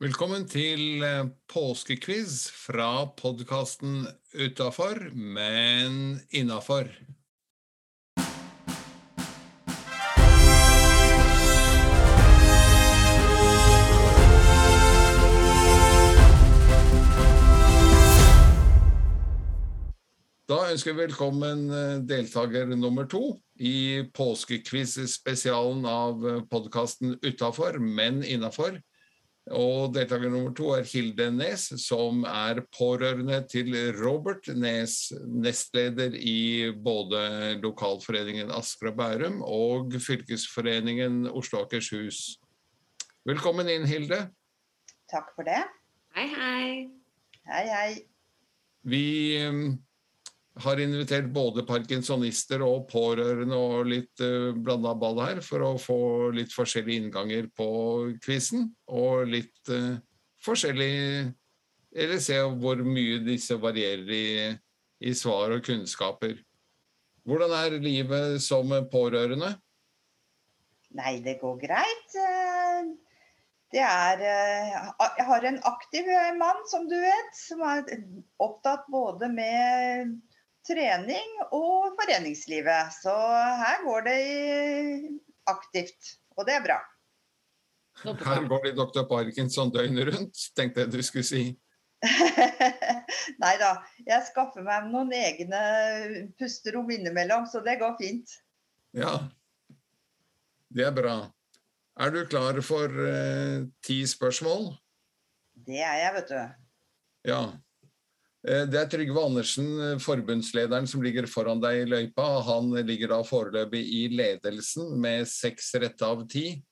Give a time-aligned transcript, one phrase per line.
[0.00, 6.88] Velkommen til eh, påskequiz fra podkasten Utafor, men innafor.
[20.48, 28.80] Da ønsker vi velkommen eh, deltaker nummer to i påskequiz-spesialen av podkasten Utafor, men innafor.
[29.50, 36.70] Og deltaker nummer to er Hilde Nes, som er pårørende til Robert Nes, nestleder i
[36.70, 42.38] både lokalforeningen Asker og Bærum og fylkesforeningen Oslo og Akershus.
[43.26, 44.22] Velkommen inn, Hilde.
[45.10, 45.64] Takk for det.
[46.14, 46.70] Hei, hei.
[47.50, 47.90] Hei, hei.
[48.86, 49.04] Vi
[50.60, 56.00] har invitert både parkinsonister og pårørende og litt uh, blanda ball her, for å få
[56.34, 57.68] litt forskjellige innganger på
[58.24, 58.66] quizen.
[58.90, 60.00] Og litt uh,
[60.44, 61.34] forskjellig
[61.90, 64.26] Eller se hvor mye disse varierer i,
[65.02, 66.36] i svar og kunnskaper.
[67.26, 69.56] Hvordan er livet som pårørende?
[70.96, 72.14] Nei, det går greit.
[72.18, 72.90] Eh,
[73.70, 74.70] Det er eh,
[75.18, 76.06] Jeg har en aktiv
[76.38, 77.84] mann, som du vet, som er
[78.42, 80.16] opptatt både med
[80.66, 82.94] trening og foreningslivet.
[83.00, 83.14] Så
[83.62, 84.20] her går det
[85.50, 86.78] aktivt, og det er bra.
[88.04, 91.42] Her går det doktor Parkinson døgnet rundt, tenkte jeg du skulle si.
[93.42, 93.74] Nei da,
[94.06, 95.60] jeg skaffer meg noen egne
[96.40, 98.38] pusterom innimellom, så det går fint.
[98.96, 99.18] Ja,
[100.72, 101.16] det er bra.
[102.00, 104.70] Er du klar for eh, ti spørsmål?
[105.66, 106.38] Det er jeg, vet du.
[107.28, 107.40] Ja.
[108.46, 112.42] Eh, Det er Trygve Andersen, eh, forbundslederen, som ligger foran deg i løypa.
[112.46, 116.62] Han ligger da foreløpig i ledelsen med seks rette av ti.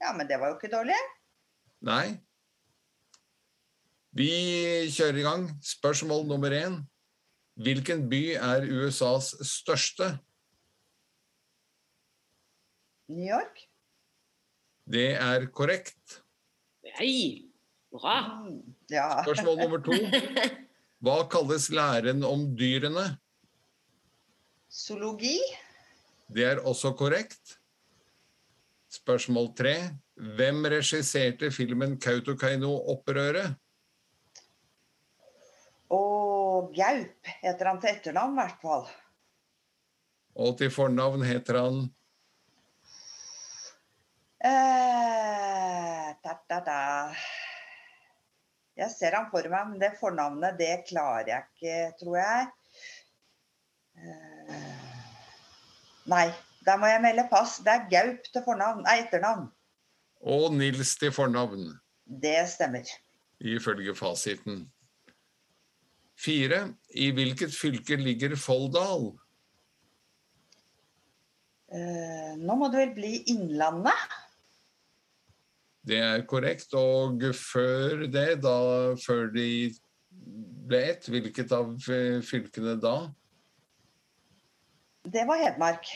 [0.00, 0.98] Ja, men det var jo ikke dårlig.
[1.82, 2.20] Nei.
[4.14, 4.30] Vi
[4.94, 5.48] kjører i gang.
[5.60, 6.86] Spørsmål nummer én.
[7.58, 10.20] Hvilken by er USAs største?
[13.08, 13.66] New York?
[14.86, 16.20] Det er korrekt.
[16.98, 17.53] Hei.
[17.94, 18.14] Bra.
[18.42, 19.22] Mm, Ja.
[19.22, 19.92] Spørsmål nummer to.
[21.04, 23.04] Hva kalles læren om dyrene?
[24.72, 25.36] Zoologi?
[26.34, 27.58] Det er også korrekt.
[28.90, 29.74] Spørsmål tre.
[30.14, 33.54] Hvem regisserte filmen Kautokeino-opprøret?
[35.94, 38.86] Og Gaup heter han til etternavn, i hvert fall.
[40.34, 41.84] Og til fornavn heter han
[44.44, 46.80] Eh, da, da, da.
[48.76, 52.48] Jeg ser han for meg, men det fornavnet det klarer jeg ikke, tror jeg.
[53.94, 54.88] Eh,
[56.10, 56.24] nei,
[56.66, 57.60] der må jeg melde pass.
[57.62, 59.46] Det er Gaup til fornavn, nei, etternavn.
[60.24, 61.68] Og Nils til fornavn,
[62.06, 62.88] Det stemmer.
[63.40, 64.64] ifølge fasiten.
[66.16, 66.74] Fire.
[66.94, 69.12] I hvilket fylke ligger Folldal?
[71.74, 74.14] Eh, nå må det vel bli Innlandet?
[75.84, 76.72] Det er korrekt.
[76.78, 78.56] Og før det, da
[79.00, 79.48] før de
[80.64, 82.96] ble ett, hvilket av eh, fylkene da?
[85.04, 85.90] Det var Hedmark.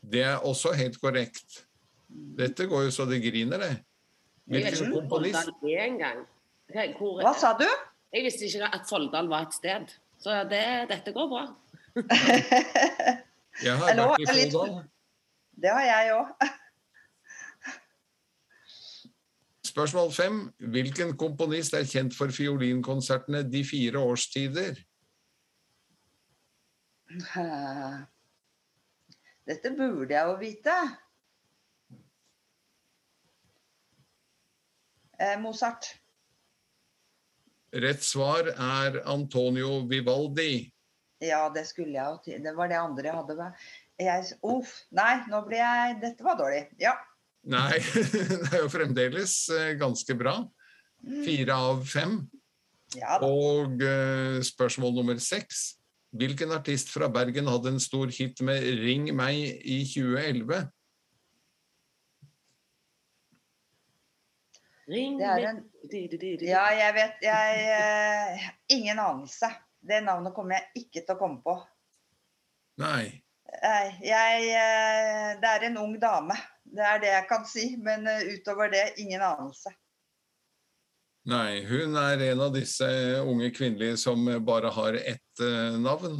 [0.00, 1.64] Det er også helt korrekt.
[2.08, 3.74] Dette går jo så det griner, det.
[4.48, 5.50] Hvilken komponist?
[6.98, 7.66] Hvor, Hva sa du?
[8.14, 9.92] jeg visste ikke at Folldal var et sted.
[10.22, 11.44] Så det, dette går bra.
[13.64, 14.84] Jeg har vært i Folldal.
[15.54, 16.46] Det har jeg òg.
[19.74, 20.36] Spørsmål fem.
[20.70, 24.76] Hvilken komponist er kjent for fiolinkonsertene De fire årstider?
[29.50, 30.76] Dette burde jeg jo vite.
[35.18, 35.90] Eh, Mozart.
[37.74, 40.70] Rett svar er Antonio Vivaldi.
[41.18, 42.38] Ja, det skulle jeg jo til.
[42.46, 43.48] Det var det andre jeg hadde.
[43.98, 46.62] Jeg, uff, nei, nå ble jeg Dette var dårlig.
[46.78, 46.94] Ja.
[47.44, 47.78] Nei,
[48.44, 50.38] det er jo fremdeles eh, ganske bra.
[51.04, 52.22] Fire av fem.
[52.96, 53.28] ja da.
[53.28, 55.74] Og eh, spørsmål nummer seks.
[56.14, 60.70] Hvilken artist fra Bergen hadde en stor hit med 'Ring meg' i 2011?
[64.88, 65.44] Ring meg.
[65.48, 65.60] en.
[66.44, 69.50] Ja, jeg vet jeg, uh, Ingen anelse.
[69.84, 71.58] Det navnet kommer jeg ikke til å komme på.
[72.80, 73.20] Nei.
[73.54, 76.36] Nei, jeg eh, Det er en ung dame.
[76.74, 77.66] Det er det jeg kan si.
[77.80, 79.72] Men eh, utover det, ingen anelse.
[81.30, 82.86] Nei, hun er en av disse
[83.24, 86.18] unge kvinnelige som bare har ett eh, navn.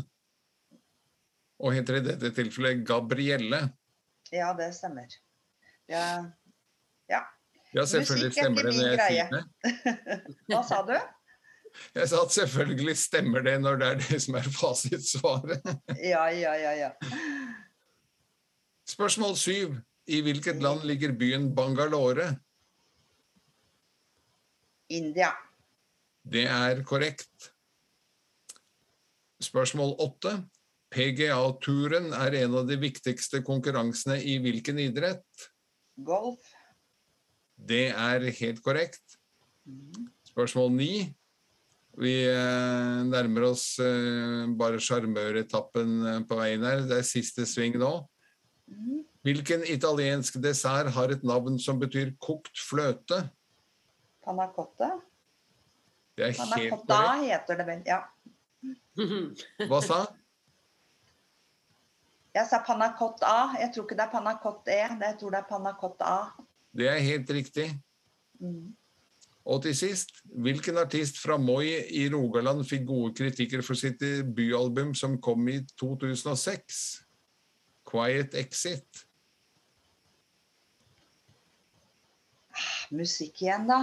[1.60, 3.60] Og heter i dette tilfellet Gabrielle.
[4.32, 5.10] Ja, det stemmer.
[5.90, 6.06] Ja.
[7.10, 7.20] ja.
[7.74, 10.32] Ja, selvfølgelig Musikk er stemmer det når jeg sier det.
[10.50, 10.96] Hva sa du?
[11.94, 15.72] Jeg sa at selvfølgelig stemmer det når det er det som er fasitsvaret.
[15.98, 16.74] Ja, ja, ja.
[16.78, 16.90] ja.
[18.88, 19.74] Spørsmål syv.
[20.06, 22.34] I hvilket land ligger byen Bangalore?
[24.92, 25.30] India.
[26.24, 27.50] Det er korrekt.
[29.42, 30.36] Spørsmål åtte.
[30.94, 35.48] PGA-turen er en av de viktigste konkurransene i hvilken idrett?
[35.96, 36.44] Golf.
[37.54, 39.18] Det er helt korrekt.
[40.28, 40.92] Spørsmål ni.
[41.98, 46.82] Vi eh, nærmer oss eh, bare sjarmøretappen eh, på veien her.
[46.88, 47.92] Det er siste sving nå.
[49.24, 53.22] Hvilken italiensk dessert har et navn som betyr kokt fløte?
[54.24, 54.90] Panna cotta.
[56.14, 57.30] Det er Panna helt cotta korrekt.
[57.30, 57.82] heter det vel.
[57.88, 58.02] Ja.
[59.70, 60.02] Hva sa?
[62.34, 63.54] Jeg sa panna cotta.
[63.60, 64.76] Jeg tror ikke det er panna cotte.
[64.76, 66.14] Jeg tror det er panna cotta.
[66.74, 67.68] Det er helt riktig.
[68.42, 68.74] Mm.
[69.44, 74.94] Og til sist, hvilken artist fra Moi i Rogaland fikk gode kritikker for sitt debutalbum
[74.96, 76.80] som kom i 2006?
[77.88, 79.04] Quiet Exit.
[82.94, 83.80] Musikk igjen, da.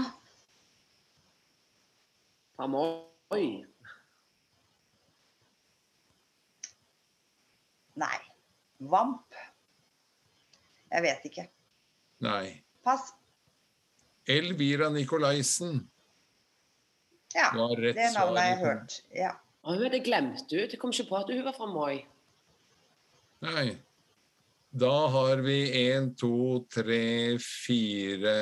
[2.56, 3.66] Fra Moi.
[8.00, 8.20] Nei.
[8.92, 9.36] Vamp.
[10.92, 11.46] Jeg vet ikke.
[12.24, 12.62] Nei.
[12.86, 13.12] Pass.
[14.30, 15.82] Elvira Nikolaisen
[17.34, 18.98] Ja, det, det navnet har jeg har hørt.
[19.16, 19.32] Ja.
[19.62, 20.72] Og hun hadde glemt ut.
[20.72, 22.02] Jeg kom ikke på at hun var fra Moi.
[23.46, 23.68] Nei.
[24.72, 28.36] Da har vi én, to, tre, fire,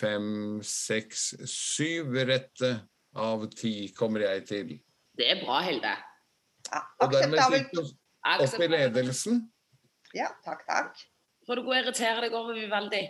[0.00, 0.26] fem,
[0.66, 2.70] seks, syv rette
[3.20, 4.74] av ti kommer jeg til.
[5.18, 5.94] Det er bra, Hilde.
[6.70, 9.40] ja Og dermed sitter du opp i ledelsen.
[10.16, 11.00] Ja, takk, takk.
[11.46, 13.02] Får du gå og irritere deg over Vivaldi.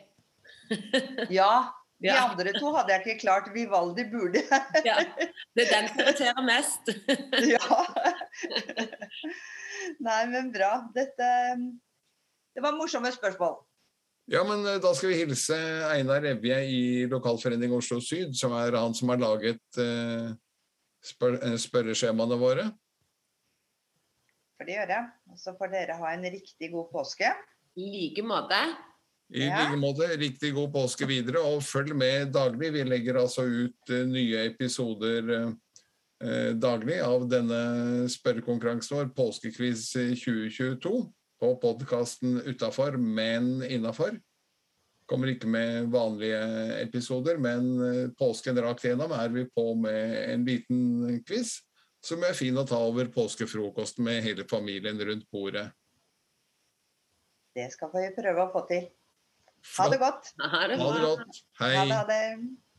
[1.31, 1.53] Ja,
[2.01, 2.23] de Ja.
[2.31, 3.49] andre to hadde jeg ikke klart.
[3.55, 4.41] Vivaldi burde
[4.89, 4.97] Ja,
[5.57, 6.91] det er den som irriterer mest.
[7.53, 7.85] Ja.
[10.01, 10.71] Nei, men bra.
[10.97, 11.29] Dette
[12.55, 13.59] Det var morsomme spørsmål.
[14.31, 15.57] Ja, men eh, da skal vi hilse
[15.91, 20.29] Einar Evje i Lokalforening Oslo Syd, som er han som har laget eh,
[21.03, 22.69] spør eh, spørreskjemaene våre.
[24.55, 25.09] For det gjør jeg.
[25.33, 27.33] Og så får dere ha en riktig god påske.
[27.75, 28.61] I like måte.
[29.35, 29.65] I Ja.
[29.65, 32.71] like måte, riktig god påske videre, og følg med daglig.
[32.75, 35.55] Vi legger altså ut nye episoder
[36.61, 37.61] daglig av denne
[38.13, 39.87] spørrekonkurransen vår, Påskekviss
[40.21, 40.99] 2022,
[41.41, 44.19] på podkasten Utafor, men innafor.
[45.11, 46.39] Kommer ikke med vanlige
[46.85, 51.57] episoder, men eh, påsken rakt igjennom er vi på med en liten quiz.
[52.05, 55.67] Som er fin å ta over påskefrokosten med hele familien rundt bordet.
[57.57, 58.87] Det skal vi prøve å få til.
[59.77, 60.33] Ha det godt.
[60.41, 61.41] Ha det godt.
[61.61, 61.75] Hei.
[61.77, 61.97] Ha det.
[61.99, 62.70] Ha det.